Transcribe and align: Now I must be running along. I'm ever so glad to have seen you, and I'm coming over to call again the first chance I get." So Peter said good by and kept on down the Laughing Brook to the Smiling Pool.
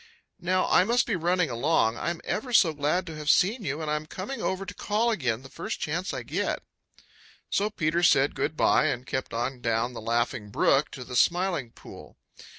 Now 0.39 0.65
I 0.67 0.83
must 0.83 1.05
be 1.05 1.15
running 1.15 1.51
along. 1.51 1.95
I'm 1.95 2.21
ever 2.23 2.53
so 2.53 2.73
glad 2.73 3.05
to 3.05 3.15
have 3.17 3.29
seen 3.29 3.63
you, 3.63 3.83
and 3.83 3.91
I'm 3.91 4.07
coming 4.07 4.41
over 4.41 4.65
to 4.65 4.73
call 4.73 5.11
again 5.11 5.43
the 5.43 5.47
first 5.49 5.79
chance 5.79 6.11
I 6.11 6.23
get." 6.23 6.63
So 7.51 7.69
Peter 7.69 8.01
said 8.01 8.33
good 8.33 8.57
by 8.57 8.85
and 8.87 9.05
kept 9.05 9.31
on 9.31 9.61
down 9.61 9.93
the 9.93 10.01
Laughing 10.01 10.49
Brook 10.49 10.89
to 10.93 11.03
the 11.03 11.15
Smiling 11.15 11.69
Pool. 11.69 12.17